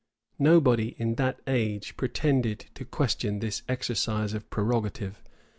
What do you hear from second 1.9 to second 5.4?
pretended to question this exercise of prerogative.